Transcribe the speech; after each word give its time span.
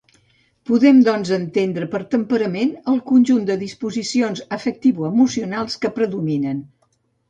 Podem, 0.69 1.01
doncs, 1.07 1.31
entendre 1.37 1.89
per 1.91 2.01
temperament 2.15 2.73
el 2.95 2.99
conjunt 3.13 3.47
de 3.53 3.61
disposicions 3.67 4.45
afectivo-emocionals 4.61 5.83
que 5.87 5.97
predominen. 6.03 6.71